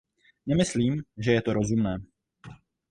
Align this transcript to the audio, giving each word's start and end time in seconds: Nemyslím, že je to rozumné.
Nemyslím, 0.47 1.03
že 1.17 1.31
je 1.31 1.41
to 1.41 1.53
rozumné. 1.53 2.01